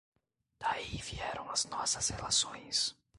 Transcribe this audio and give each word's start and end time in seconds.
daí 0.59 0.97
vieram 0.97 1.49
as 1.51 1.65
nossas 1.65 2.09
relações. 2.09 2.95